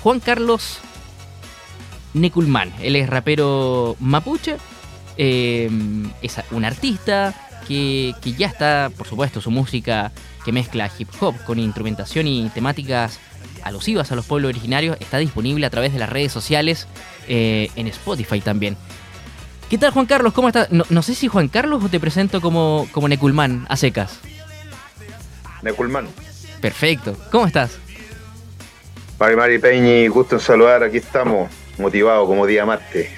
[0.00, 0.78] Juan Carlos
[2.14, 2.72] Neculman.
[2.80, 4.56] Él es rapero mapuche,
[5.16, 5.68] eh,
[6.22, 7.34] es un artista
[7.66, 10.12] que, que ya está, por supuesto, su música
[10.44, 13.18] que mezcla hip hop con instrumentación y temáticas
[13.64, 16.86] alusivas a los pueblos originarios está disponible a través de las redes sociales
[17.26, 18.76] eh, en Spotify también.
[19.68, 20.32] ¿Qué tal Juan Carlos?
[20.32, 20.70] ¿Cómo estás?
[20.70, 24.20] No, sé si Juan Carlos o te presento como, como Neculman a secas.
[25.62, 26.06] Neculman.
[26.60, 27.16] Perfecto.
[27.32, 27.78] ¿Cómo estás?
[29.18, 33.10] Mari Mari Peñi, gusto en saludar, aquí estamos, motivados como día martes.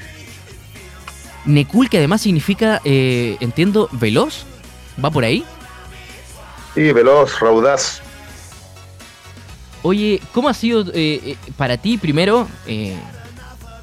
[1.45, 4.47] Necul, que además significa, eh, entiendo, veloz,
[5.03, 5.45] ¿va por ahí?
[6.75, 8.01] Sí, veloz, raudaz.
[9.83, 12.49] Oye, ¿cómo ha sido eh, eh, para ti primero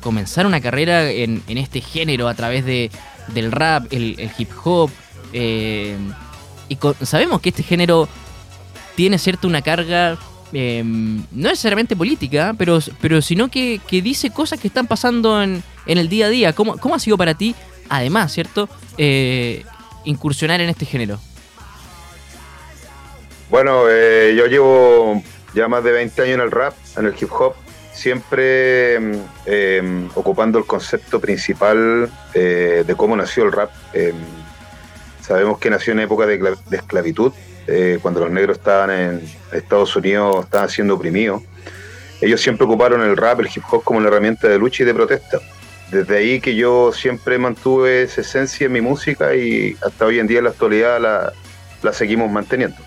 [0.02, 2.90] comenzar una carrera en, este género a través de,
[3.28, 4.90] del rap, el, hip hop?
[5.34, 8.08] y sabemos que este género
[8.96, 10.18] tiene cierta una carga
[10.52, 15.98] no necesariamente política, pero, pero sino que, que dice cosas que están pasando en, en
[15.98, 16.54] el día a día.
[16.54, 17.56] ¿Cómo, cómo ha sido para ti,
[17.90, 18.70] además, ¿cierto?
[18.98, 19.66] Eh,
[20.06, 21.20] incursionar en este género.
[23.50, 27.32] Bueno, eh, yo llevo ya más de 20 años en el rap, en el hip
[27.32, 27.54] hop,
[27.94, 29.14] siempre mm,
[29.46, 33.72] em, ocupando el concepto principal eh, de cómo nació el rap.
[33.94, 34.16] Em,
[35.22, 36.40] sabemos que nació en época de
[36.72, 37.34] esclavitud,
[38.02, 41.42] cuando los negros estaban en Estados Unidos, estaban siendo oprimidos.
[42.22, 44.94] Ellos siempre ocuparon el rap, el hip hop como una herramienta de lucha y de
[44.94, 45.40] protesta
[45.92, 50.28] desde ahí que yo siempre mantuve esa esencia en mi música y hasta hoy en
[50.28, 51.00] día en la actualidad
[51.82, 52.78] la, seguimos manteniendo.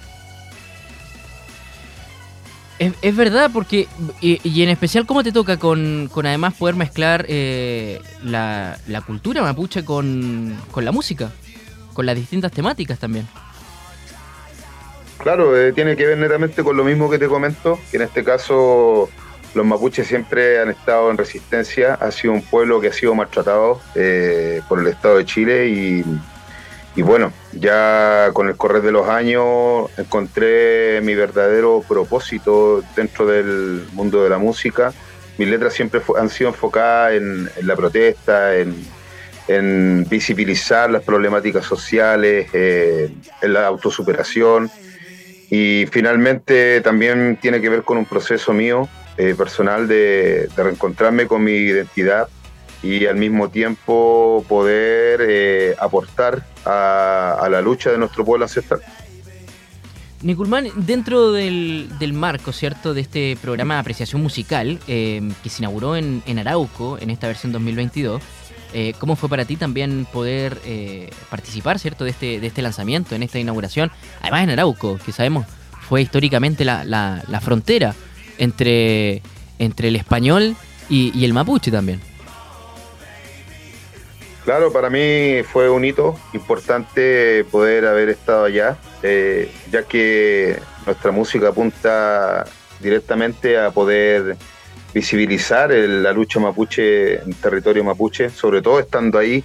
[2.78, 3.88] Es, verdad, porque,
[4.22, 10.56] y, en especial cómo te toca con, además poder mezclar eh, la, cultura mapuche con,
[10.70, 11.30] con, la música,
[11.92, 13.28] con las distintas temáticas también.
[15.22, 18.24] Claro, eh, tiene que ver netamente con lo mismo que te comento, que en este
[18.24, 19.10] caso
[19.54, 23.80] los mapuches siempre han estado en resistencia, ha sido un pueblo que ha sido maltratado
[23.94, 29.90] eh, por el Estado de Chile y, bueno, ya con el correr de los años
[29.96, 34.92] encontré mi verdadero propósito dentro del mundo de la música.
[35.38, 43.10] Mis letras siempre han sido enfocadas en, la protesta, en, visibilizar las problemáticas sociales, eh,
[43.42, 44.70] en la autosuperación.
[45.50, 48.88] Y finalmente también tiene que ver con un proceso mío
[49.18, 52.28] eh, personal de, reencontrarme con mi identidad
[52.82, 58.80] y al mismo tiempo poder eh, aportar a, la lucha de nuestro pueblo ancestral.
[60.22, 65.96] Niculman, dentro del, marco, ¿cierto?, de este programa de apreciación musical eh, que se inauguró
[65.96, 68.22] en, Arauco en esta versión 2022,
[68.98, 70.58] ¿cómo fue para ti también poder
[71.28, 73.90] participar, ¿cierto?, de este, de este lanzamiento, en esta inauguración?
[74.20, 75.46] Además en Arauco, que sabemos
[75.88, 77.94] fue históricamente la, la frontera
[78.38, 79.22] entre,
[79.58, 80.56] entre el español
[80.88, 82.00] y, el mapuche también.
[84.44, 91.12] Claro, para mí fue un hito importante poder haber estado allá, eh, ya que nuestra
[91.12, 92.46] música apunta
[92.80, 94.36] directamente a poder
[94.92, 99.44] visibilizar la lucha mapuche en territorio mapuche, sobre todo estando ahí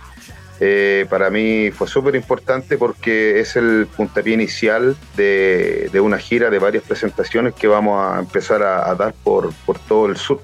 [0.59, 6.59] eh, para mí fue súper importante porque es el puntapié inicial de, una gira de
[6.59, 9.53] varias presentaciones que vamos a empezar a, dar por,
[9.87, 10.41] todo el sur.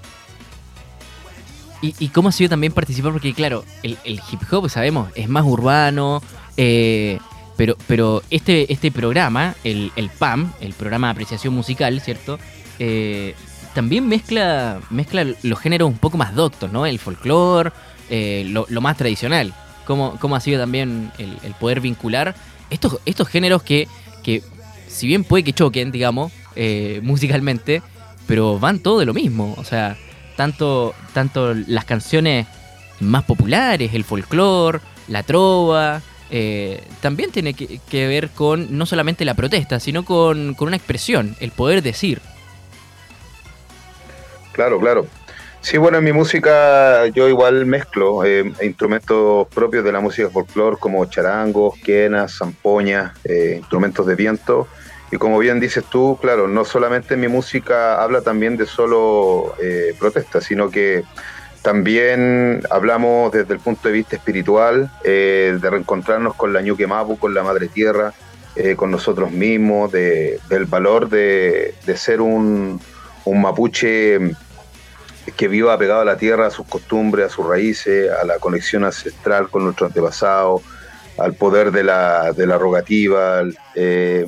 [1.82, 3.12] ¿Y, cómo ha sido también participar?
[3.12, 6.22] Porque claro, el, hip hop, sabemos, es más urbano,
[6.58, 7.18] eh,
[7.58, 12.38] pero, pero este, este programa, el, PAM, el programa de apreciación musical, ¿cierto?
[12.78, 13.34] Eh,
[13.74, 16.86] también mezcla, mezcla los géneros un poco más doctos, ¿no?
[16.86, 17.72] El folclore,
[18.10, 19.54] lo más tradicional
[20.20, 22.36] cómo, ha sido también el, poder vincular
[22.70, 23.88] estos, estos géneros que,
[24.24, 24.44] que,
[24.88, 27.82] si bien puede que choquen, digamos, eh, musicalmente,
[28.28, 29.56] pero van todo de lo mismo.
[29.58, 29.98] O sea,
[30.36, 32.48] tanto, tanto las canciones
[33.00, 39.34] más populares, el folclore, la trova, eh, también tiene que, ver con no solamente la
[39.34, 42.22] protesta, sino con, con una expresión, el poder decir.
[44.54, 45.08] Claro, claro.
[45.62, 50.78] Sí, bueno, en mi música yo igual mezclo eh, instrumentos propios de la música folclore
[50.80, 54.68] como charangos, quenas, zampoñas, eh, instrumentos de viento.
[55.12, 59.94] Y como bien dices tú, claro, no solamente mi música habla también de solo eh,
[60.00, 61.04] protesta, sino que
[61.62, 67.36] también hablamos desde el punto de vista espiritual, de reencontrarnos con la Ñuque Mapu, con
[67.36, 68.14] la Madre Tierra,
[68.78, 72.82] con nosotros mismos, del valor de, ser un,
[73.26, 74.20] un mapuche
[75.38, 78.84] que viva apegado a la tierra, a sus costumbres, a sus raíces, a la conexión
[78.84, 80.62] ancestral con nuestros antepasados,
[81.18, 83.44] al poder de la, de la rogativa,
[83.76, 84.26] eh,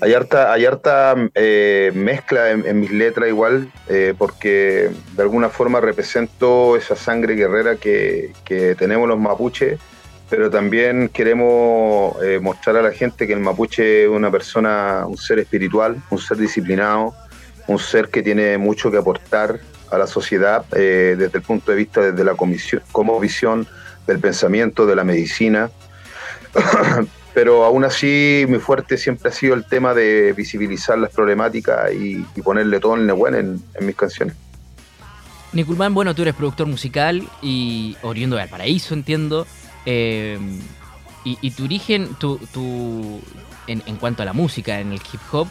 [0.00, 5.80] hay harta, hay harta eh, mezcla en, mis letras igual, eh, porque de alguna forma
[5.80, 8.32] represento esa sangre guerrera que,
[8.78, 9.78] tenemos los mapuches,
[10.28, 15.38] pero también queremos mostrar a la gente que el mapuche es una persona, un ser
[15.38, 17.14] espiritual, un ser disciplinado,
[17.66, 19.60] un ser que tiene mucho que aportar
[19.90, 23.66] a la sociedad desde el punto de vista desde la comisión, como visión
[24.06, 25.70] del pensamiento, de la medicina.
[27.34, 32.24] pero aún así mi fuerte siempre ha sido el tema de visibilizar las problemáticas y,
[32.42, 34.36] ponerle todo el nehuén en, en mis canciones.
[35.52, 39.46] Niculman, bueno, tú eres productor musical y oriundo de Paraíso, entiendo.
[39.84, 40.38] Eh,
[41.24, 43.20] y, tu origen, tu,
[43.68, 45.46] en, cuanto a la música, en el hip hop,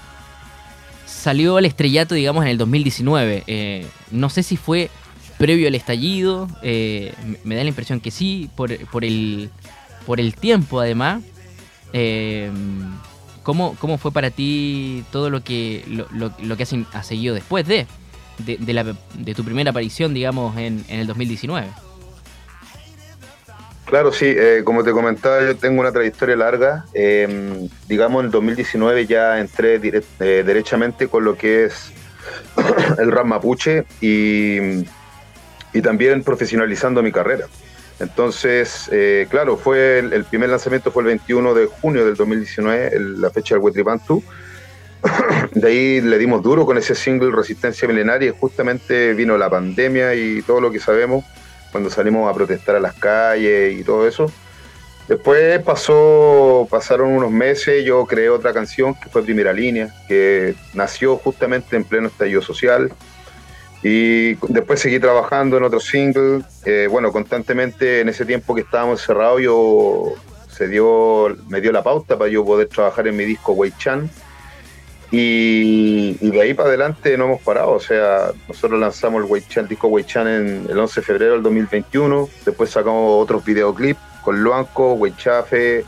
[1.21, 3.43] salió al estrellato, digamos, en el 2019.
[3.45, 4.89] Eh, no sé si fue
[5.37, 7.13] previo al estallido, eh,
[7.43, 9.49] me da la impresión que sí, por, por, el,
[10.05, 11.23] por el tiempo además.
[11.93, 12.49] Eh,
[13.43, 17.85] ¿cómo, ¿Cómo fue para ti todo lo que, lo, lo, que has, seguido después de,
[18.39, 21.67] de, tu primera aparición, digamos, en, en el 2019?
[23.91, 26.85] Claro, sí, eh, como te comentaba, yo tengo una trayectoria larga.
[26.93, 31.91] Em, digamos, en el 2019 ya entré eh, derechamente con lo que es
[32.99, 34.85] el rap mapuche y,
[35.73, 37.47] y también profesionalizando mi carrera.
[37.99, 43.29] Entonces, eh, claro, fue el, primer lanzamiento fue el 21 de junio del 2019, la
[43.29, 44.23] fecha del Wetripantu.
[45.51, 50.15] de ahí le dimos duro con ese single Resistencia Milenaria y justamente vino la pandemia
[50.15, 51.25] y todo lo que sabemos
[51.71, 54.31] cuando salimos a protestar a las calles y todo eso.
[55.07, 61.17] Después pasó, pasaron unos meses, yo creé otra canción que fue Primera Línea, que nació
[61.17, 62.91] justamente en pleno estallido social
[63.83, 66.43] y después seguí trabajando en otro single.
[66.65, 70.13] Eh, bueno, constantemente en ese tiempo que estábamos cerrados, yo
[70.47, 74.09] se dio, me dio la pauta para yo poder trabajar en mi disco Wei Chan.
[75.11, 77.71] Y, de ahí para adelante no hemos parado.
[77.71, 81.43] O sea, nosotros lanzamos el, Chan, disco Wei Chan en el 11 de febrero del
[81.43, 82.29] 2021.
[82.45, 85.83] Después sacamos otros videoclips con Luanco, Wei Chafe.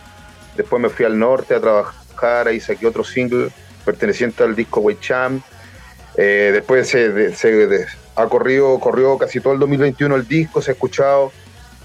[0.58, 2.48] Después me fui al norte a trabajar.
[2.48, 3.50] Ahí saqué otro single
[3.86, 5.42] perteneciente al disco Wei Chan
[6.16, 11.32] eh, después se, ha corrido, corrió casi todo el 2021 el disco, se ha escuchado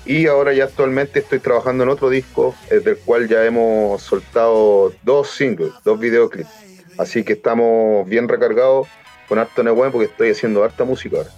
[0.04, 4.92] y ahora ya actualmente estoy trabajando en otro disco, eh, del cual ya hemos soltado
[5.02, 6.67] dos singles, dos videoclips.
[6.98, 8.88] Así que estamos bien recargados
[9.28, 11.30] con harto Neuen porque estoy haciendo harta música ahora.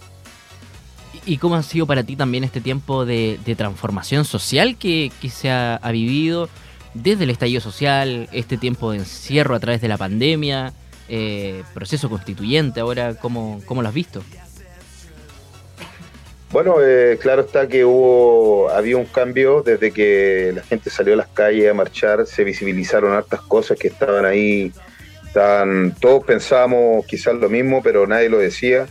[1.27, 5.77] ¿Y cómo ha sido para ti también este tiempo de, transformación social que, se ha,
[5.77, 6.49] ha, vivido
[6.95, 10.73] desde el estallido social, este tiempo de encierro a través de la pandemia?
[11.13, 14.23] Eh, proceso constituyente ahora, ¿cómo, ¿cómo, lo has visto?
[16.53, 21.17] Bueno, eh, claro está que hubo, había un cambio desde que la gente salió a
[21.17, 24.73] las calles a marchar, se visibilizaron hartas cosas que estaban ahí,
[25.33, 28.87] todos pensábamos quizás lo mismo, pero nadie lo decía.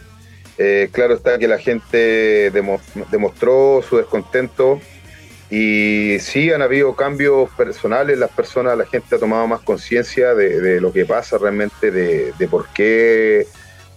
[0.58, 4.82] Eh, claro está que la gente demostró su descontento
[5.50, 10.82] y sí han habido cambios personales, las personas, la gente ha tomado más conciencia de,
[10.82, 13.48] lo que pasa realmente, de, por qué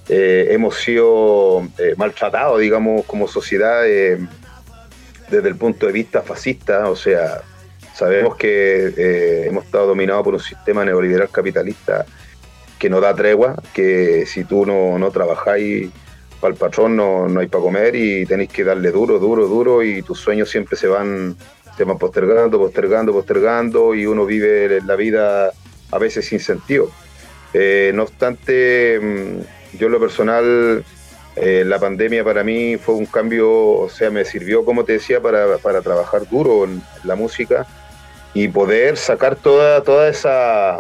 [0.09, 6.89] eh, hemos sido eh, maltratados, digamos, como sociedad desde el punto de vista fascista.
[6.89, 7.43] O sea,
[7.93, 12.07] sabemos que hemos estado dominados por un sistema neoliberal capitalista
[12.83, 15.89] que no da tregua, que si tú no, no trabajáis
[16.41, 19.85] para el patrón no, no hay para comer y tenéis que darle duro, duro, duro
[19.85, 21.37] y tus sueños siempre se van,
[21.77, 25.53] se van postergando, postergando, postergando y uno vive la vida
[25.93, 26.91] a veces sin sentido.
[27.55, 30.85] Eh, no obstante, mm, yo en lo personal,
[31.37, 35.21] eh, la pandemia para mí fue un cambio, o sea, me sirvió, como te decía,
[35.21, 37.65] para, para trabajar duro en la música
[38.35, 40.79] y poder sacar toda, toda esa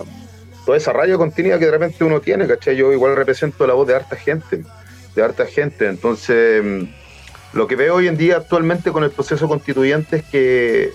[0.64, 2.76] toda esa raya contenida que de repente uno tiene, ¿cachai?
[2.76, 4.64] Yo igual represento la voz de harta gente
[5.14, 5.88] de harta gente.
[5.88, 6.85] Entonces, mm,
[7.54, 10.92] lo que veo hoy en día actualmente con el proceso constituyente es que,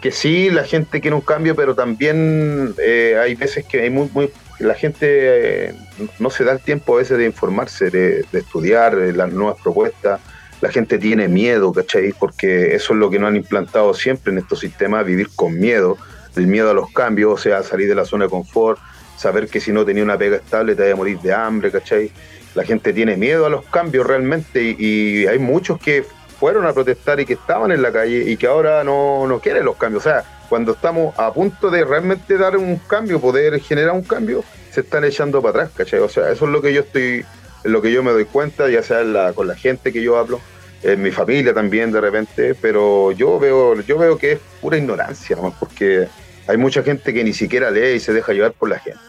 [0.00, 4.10] que sí, la gente quiere un cambio, pero también eh, hay veces que hay muy,
[4.58, 5.74] la gente eh,
[6.18, 10.20] no se da el tiempo a veces de informarse, de, estudiar eh, las nuevas propuestas.
[10.62, 12.14] La gente tiene miedo, ¿cachai?
[12.18, 15.98] Porque eso es lo que no han implantado siempre en estos sistemas, vivir con miedo,
[16.34, 18.78] el miedo a los cambios, o sea, salir de la zona de confort,
[19.16, 22.10] saber que si no tenía una pega estable te vaya a morir de hambre, ¿cachai?
[22.56, 26.04] la gente tiene miedo a los cambios realmente y, hay muchos que
[26.40, 29.64] fueron a protestar y que estaban en la calle y que ahora no, no quieren
[29.64, 30.04] los cambios.
[30.04, 34.42] O sea, cuando estamos a punto de realmente dar un cambio, poder generar un cambio,
[34.70, 36.00] se están echando para atrás, ¿cachai?
[36.00, 37.24] O sea, eso es lo que yo estoy,
[37.64, 40.40] lo que yo me doy cuenta, ya sea con la gente que yo hablo,
[40.82, 45.36] en mi familia también de repente, pero yo veo, yo veo que es pura ignorancia,
[45.36, 45.54] ¿no?
[45.58, 46.06] porque
[46.48, 49.00] hay mucha gente que ni siquiera lee y se deja llevar por la gente.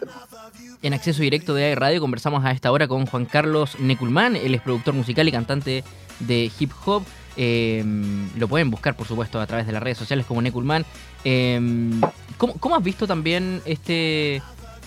[0.81, 4.61] En acceso directo de Radio conversamos a esta hora con Juan Carlos Neculman, él es
[4.61, 5.83] productor musical y cantante
[6.19, 7.03] de hip hop.
[7.39, 10.85] Em, lo pueden buscar, por supuesto, a través de las redes sociales como Neculman.
[11.23, 12.01] Em,
[12.37, 14.41] ¿cómo, has visto también este...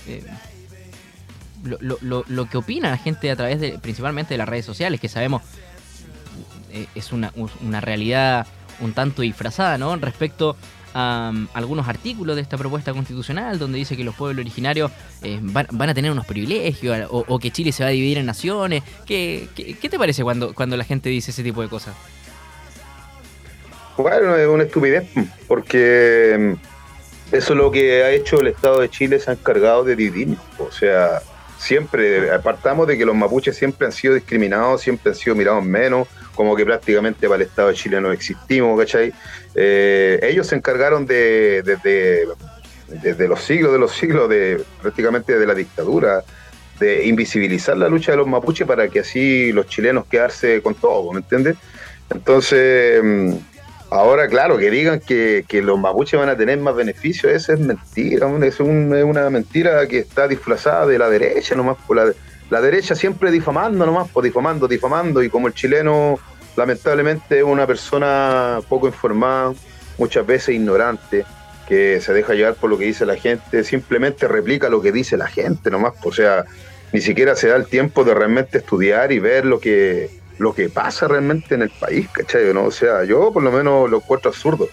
[0.07, 0.25] Eh,
[1.62, 5.42] lo, que opina la gente a través de, principalmente de las redes sociales, que sabemos
[6.73, 8.47] eh, es una realidad
[8.80, 9.96] un tanto disfrazada, ¿no?
[9.96, 10.56] Respecto
[10.92, 14.90] a um, algunos artículos de esta propuesta constitucional donde dice que los pueblos originarios
[15.22, 18.82] eh, van, a tener unos privilegios o, que Chile se va a dividir en naciones.
[19.06, 19.49] ¿Qué,
[19.80, 21.94] te parece cuando, cuando la gente dice ese tipo de cosas?
[23.96, 25.04] Bueno, es una estupidez,
[25.46, 29.84] porque mm, eso es lo que ha hecho el Estado de Chile, se ha encargado
[29.84, 30.37] de dividir.
[30.58, 31.20] O sea,
[31.58, 36.08] siempre, apartamos de que los mapuches siempre han sido discriminados, siempre han sido mirados menos,
[36.34, 39.12] como que prácticamente para el Estado de Chile no existimos, ¿cachai?
[39.54, 45.54] Eh, ellos se encargaron de, desde, los siglos de los siglos, de prácticamente de la
[45.54, 46.22] dictadura,
[46.78, 51.12] de invisibilizar la lucha de los mapuches para que así los chilenos quedarse con todo,
[51.12, 51.56] ¿me entiendes?
[52.08, 53.34] Entonces, mm,
[53.90, 58.28] ahora, claro, que digan que, los mapuches van a tener más beneficios, eso es mentira,
[58.44, 62.12] es, una mentira que está disfrazada de la derecha nomás, por la,
[62.50, 66.19] la derecha siempre difamando nomás, pues difamando, difamando, y como el chileno
[66.57, 69.54] lamentablemente es una persona poco informada,
[69.99, 71.25] muchas veces ignorante,
[71.69, 75.16] que se deja llevar por lo que dice la gente, simplemente replica lo que dice
[75.16, 76.45] la gente nomás, o sea,
[76.92, 80.69] ni siquiera se da el tiempo de realmente estudiar y ver lo que, lo que
[80.69, 82.52] pasa realmente en el país, ¿cachai?
[82.52, 82.64] ¿no?
[82.64, 84.69] O sea, yo por lo menos lo encuentro absurdo,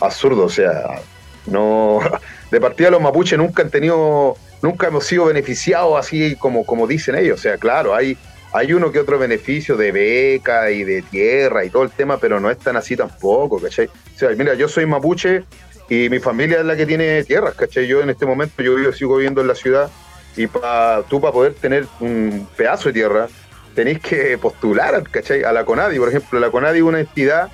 [0.00, 1.00] absurdo, o sea,
[1.46, 2.00] no,
[2.50, 7.16] de partida los mapuches nunca han tenido, nunca hemos sido beneficiados así como, como dicen
[7.16, 8.16] ellos, o sea, claro, hay
[8.52, 12.40] hay uno que otro beneficio de beca y de tierra y todo el tema, pero
[12.40, 13.86] no es tan así tampoco, ¿cachai?
[13.86, 15.44] O sea, mira, yo soy mapuche
[15.90, 17.86] y mi familia es la que tiene tierras, ¿cachai?
[17.86, 19.90] Yo en este momento, yo sigo viviendo en la ciudad
[20.36, 23.28] y pa, tú para poder tener un pedazo de tierra,
[23.74, 25.44] tenéis que postular, ¿cachai?
[25.44, 27.50] A la CONADI, por ejemplo, la CONADI es una entidad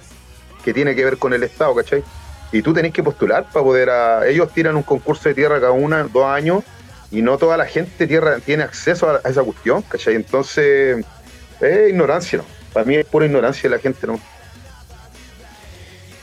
[0.65, 2.05] que tiene que ver con el Estado, ¿cachai?
[2.53, 3.89] Y tú tenés que postular para poder...
[4.29, 6.63] Ellos tiran un concurso de tierra cada una, dos años,
[7.11, 10.15] y no toda la gente tierra tiene acceso a, esa cuestión, ¿cachai?
[10.15, 11.05] Entonces,
[11.61, 12.45] es ignorancia, ¿no?
[12.73, 14.19] Para mí es pura ignorancia de la gente, ¿no?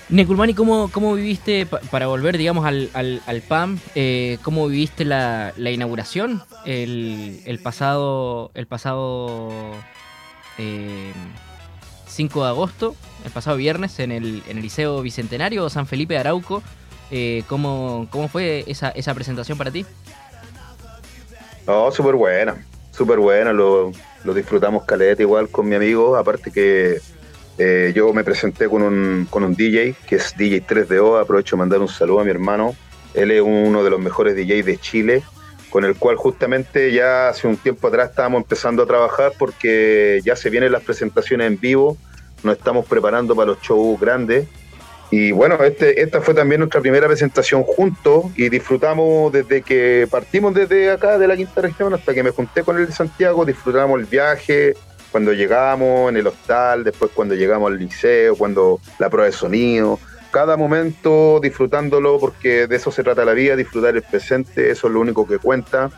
[0.10, 6.42] Neculmani, ¿cómo, ¿cómo viviste, para volver, digamos, al, al, PAM, eh, cómo viviste la, inauguración
[6.66, 9.72] el, pasado, el pasado
[12.20, 16.16] 5 eh, de agosto, el pasado viernes, en el, en el Liceo Bicentenario San Felipe
[16.16, 16.62] de Arauco?
[17.12, 19.86] Eh, ¿cómo, ¿Cómo fue esa, esa presentación para ti?
[21.66, 22.58] No, súper buena,
[22.92, 23.94] súper buena, lo,
[24.36, 27.00] disfrutamos caleta igual con mi amigo, aparte que
[27.58, 31.60] eh, yo me presenté con un, con un DJ, que es DJ 3DO, aprovecho de
[31.60, 32.76] mandar un saludo a mi hermano,
[33.14, 35.24] él es uno de los mejores DJs de Chile,
[35.70, 40.36] con el cual justamente ya hace un tiempo atrás estábamos empezando a trabajar porque ya
[40.36, 41.98] se vienen las presentaciones en vivo,
[42.44, 44.48] nos estamos preparando para los shows grandes
[45.12, 50.54] y bueno, este, esta fue también nuestra primera presentación juntos y disfrutamos desde que partimos
[50.54, 54.00] desde acá de la quinta región hasta que me junté con él de Santiago, disfrutamos
[54.00, 54.76] el viaje,
[55.12, 60.00] cuando llegamos en el hostal, después cuando llegamos al liceo, cuando la prueba de sonido,
[60.30, 64.94] cada momento disfrutándolo porque de eso se trata la vida, disfrutar el presente, eso es
[64.94, 65.90] lo único que cuenta.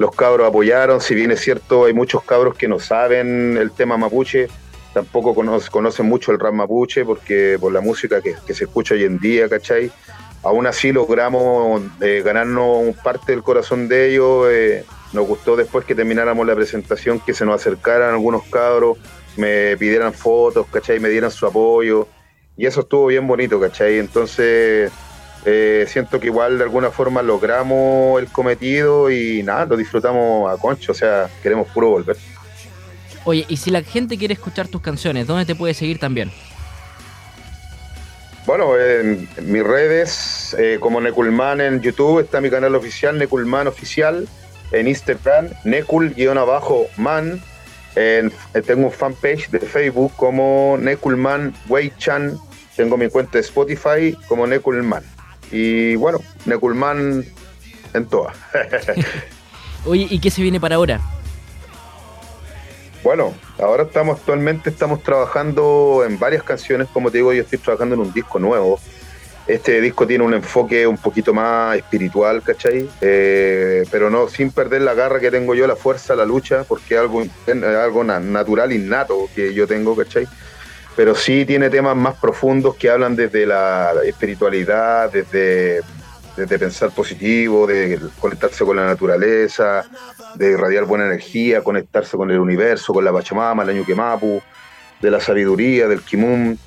[0.00, 3.96] Los cabros apoyaron, si bien es cierto, hay muchos cabros que no saben el tema
[3.96, 4.48] mapuche,
[4.92, 9.18] tampoco conocen mucho el rap mapuche porque por la música que, se escucha hoy en
[9.18, 9.90] día, ¿cachai?
[10.42, 14.46] Aún así logramos eh, ganarnos parte del corazón de ellos.
[14.50, 18.98] Eh, nos gustó después que termináramos la presentación que se nos acercaran algunos cabros,
[19.36, 21.00] me pidieran fotos, ¿cachai?
[21.00, 22.06] Me dieran su apoyo.
[22.56, 23.98] Y eso estuvo bien bonito, ¿cachai?
[23.98, 24.90] Entonces
[25.44, 30.60] eh, siento que igual de alguna forma logramos el cometido y nada, lo disfrutamos a
[30.60, 32.16] concho, o sea, queremos puro volver.
[33.28, 36.30] Oye, y si la gente quiere escuchar tus canciones, ¿dónde te puede seguir también?
[38.46, 44.26] Bueno, en, mis redes, eh, como Neculman en YouTube, está mi canal oficial, Neculman Oficial.
[44.72, 47.42] En Instagram, Necul-man.
[47.96, 48.30] Eh,
[48.66, 52.38] tengo un fanpage de Facebook como Neculman Weichan.
[52.76, 55.02] Tengo mi cuenta de Spotify como Neculman.
[55.52, 57.26] Y bueno, Neculman
[57.92, 58.34] en todas.
[59.84, 61.17] Oye, ¿y qué se viene para ahora?
[63.02, 67.94] Bueno, ahora estamos actualmente estamos trabajando en varias canciones, como te digo, yo estoy trabajando
[67.94, 68.80] en un disco nuevo.
[69.46, 72.90] Este disco tiene un enfoque un poquito más espiritual, ¿cachai?
[73.00, 76.96] Eh, pero no sin perder la garra que tengo yo, la fuerza, la lucha, porque
[76.96, 80.26] es algo, algo natural, innato que yo tengo, ¿cachai?
[80.96, 85.80] Pero sí tiene temas más profundos que hablan desde la espiritualidad, desde
[86.46, 89.84] de, pensar positivo, de conectarse con la naturaleza,
[90.34, 94.40] de irradiar buena energía, conectarse con el universo, con la Pachamama, la Ñuquemapu,
[95.00, 96.58] de la sabiduría, del Kimun.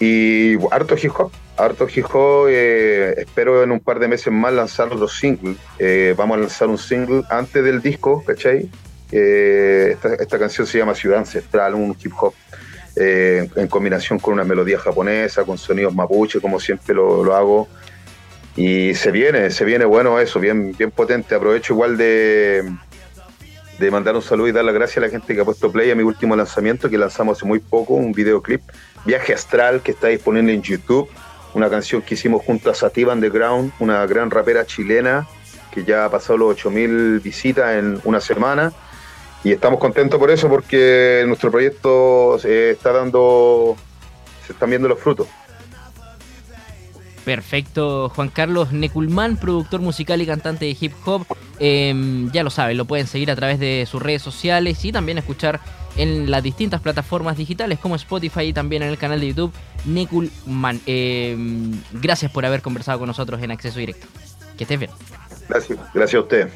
[0.00, 2.46] Y harto hip hop, harto hip hop.
[2.48, 5.56] Eh, espero en un par de meses más lanzar otro single.
[5.78, 8.70] Eh, vamos a lanzar un single antes del disco, ¿cachai?
[9.10, 12.34] Eh, esta, canción se llama Ciudad Ancestral, un hip hop
[13.00, 17.68] en combinación con una melodía japonesa, con sonidos mapuche, como siempre lo, hago.
[18.58, 21.36] Y se viene, se viene bueno eso, bien, bien potente.
[21.36, 22.68] Aprovecho igual de,
[23.78, 25.92] de mandar un saludo y dar las gracias a la gente que ha puesto play
[25.92, 28.62] a mi último lanzamiento que lanzamos hace muy poco, un videoclip,
[29.04, 31.08] Viaje Astral, que está disponible en YouTube,
[31.54, 35.28] una canción que hicimos junto a Sativa Underground, una gran rapera chilena
[35.70, 38.72] que ya ha pasado los 8000 visitas en una semana
[39.44, 43.76] y estamos contentos por eso porque nuestro proyecto se está dando,
[44.44, 45.28] se están viendo los frutos.
[47.28, 51.26] Perfecto, Juan Carlos Neculman, productor musical y cantante de hip hop.
[51.58, 55.18] Em, ya lo saben, lo pueden seguir a través de sus redes sociales y también
[55.18, 55.60] escuchar
[55.98, 59.52] en las distintas plataformas digitales como Spotify y también en el canal de YouTube
[59.84, 60.80] Neculman.
[60.86, 64.06] Em, gracias por haber conversado con nosotros en Acceso Directo.
[64.56, 64.90] Que estés bien.
[65.50, 66.48] Gracias, gracias a usted.